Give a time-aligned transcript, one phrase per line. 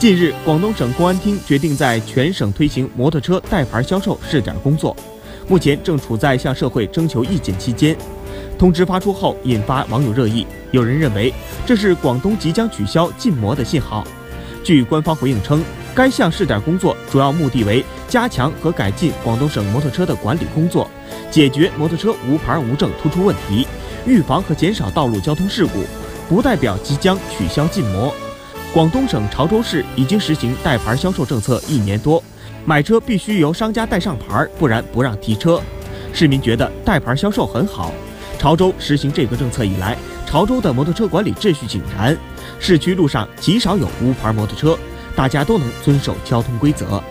[0.00, 4.96] 近日，广东省公安厅决定在全省推行摩托车带牌销售试点工作，
[5.46, 7.94] 目前正处在向社会征求意见期间。
[8.58, 11.30] 通知发出后，引发网友热议，有人认为
[11.66, 14.02] 这是广东即将取消禁摩的信号。
[14.64, 15.62] 据官方回应称，
[15.94, 20.90] 该项试点工作主要目的为加强和改进广东省摩托车的管理工作，
[21.30, 23.66] 解决摩托车无牌无证突出问题，
[24.06, 25.84] 预防和减少道路交通事故。
[26.26, 28.10] 不代表即将取消禁摩。
[28.72, 32.22] 广东省潮州市已经实行带牌销售政策一年多，
[32.64, 35.60] 买车必须由商家带上牌，不然不让提车。
[36.12, 37.92] 市民觉得带牌销售很好。
[38.38, 42.16] 潮州实行这个政策以来，潮州的摩托车管理秩序井然，
[42.60, 44.78] 市区路上极少有无牌摩托车，
[45.16, 47.02] 大家都能遵守交通规则。